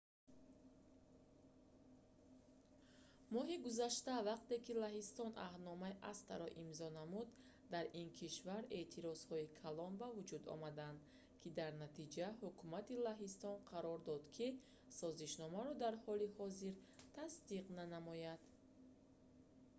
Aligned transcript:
моҳи 3.33 3.55
гузашта 3.65 4.15
вақте 4.29 4.55
ки 4.65 4.73
лаҳистон 4.83 5.31
аҳдномаи 5.47 5.99
acta-ро 6.11 6.47
имзо 6.63 6.87
намуд 6.99 7.27
дар 7.73 7.85
ин 8.01 8.07
кишвар 8.19 8.63
эътирозҳои 8.79 9.51
калон 9.61 9.93
ба 10.01 10.07
вуҷуд 10.17 10.43
омаданд 10.55 10.99
ки 11.41 11.49
дар 11.59 11.71
натиҷа 11.83 12.27
ҳукумати 12.43 13.01
лаҳистон 13.07 13.57
қарор 13.71 13.97
дод 14.09 14.23
ки 14.35 14.47
созишномаро 14.99 15.73
дар 15.83 15.93
ҳоли 16.05 16.27
ҳозир 16.37 16.75
тасдиқ 17.17 17.65
нанамояд 17.79 18.39